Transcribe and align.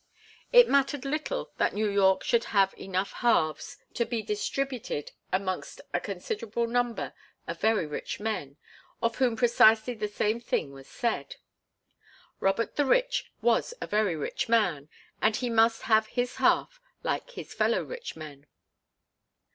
It 0.51 0.67
mattered 0.67 1.05
little 1.05 1.51
that 1.57 1.75
New 1.75 1.87
York 1.87 2.23
should 2.23 2.45
have 2.45 2.73
enough 2.75 3.11
halves 3.11 3.77
to 3.93 4.03
be 4.03 4.23
distributed 4.23 5.11
amongst 5.31 5.79
a 5.93 5.99
considerable 5.99 6.65
number 6.65 7.13
of 7.47 7.61
very 7.61 7.85
rich 7.85 8.19
men, 8.19 8.57
of 8.99 9.17
whom 9.17 9.35
precisely 9.35 9.93
the 9.93 10.07
same 10.07 10.39
thing 10.39 10.71
was 10.71 10.87
said. 10.87 11.35
Robert 12.39 12.77
the 12.77 12.85
Rich 12.87 13.31
was 13.43 13.75
a 13.79 13.85
very 13.85 14.15
rich 14.15 14.49
man, 14.49 14.89
and 15.21 15.35
he 15.35 15.51
must 15.51 15.83
have 15.83 16.07
his 16.07 16.37
half 16.37 16.81
like 17.03 17.29
his 17.29 17.53
fellow 17.53 17.83
rich 17.83 18.15
men. 18.15 18.47